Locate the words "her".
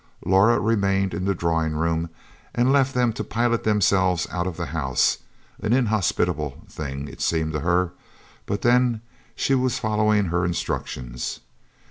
7.59-7.91, 10.25-10.43